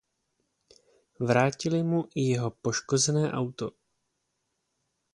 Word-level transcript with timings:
Vrátili 1.19 1.83
mu 1.83 2.01
i 2.15 2.21
jeho 2.27 2.51
poškozené 2.51 3.31
auto. 3.31 3.71